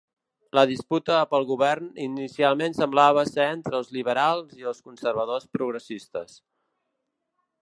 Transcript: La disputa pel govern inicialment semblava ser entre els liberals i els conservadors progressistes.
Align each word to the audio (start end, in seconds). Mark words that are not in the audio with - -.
La 0.59 0.61
disputa 0.69 1.17
pel 1.33 1.43
govern 1.49 1.91
inicialment 2.05 2.77
semblava 2.79 3.27
ser 3.33 3.47
entre 3.59 3.77
els 3.81 3.93
liberals 3.99 4.59
i 4.63 4.69
els 4.73 4.83
conservadors 4.89 5.49
progressistes. 5.59 6.39